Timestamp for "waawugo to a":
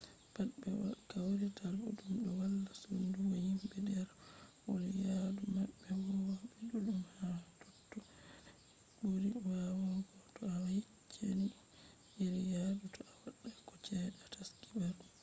9.47-10.57